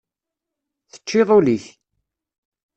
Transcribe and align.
Teččiḍ 0.91 1.29
ul-ik. 1.37 1.65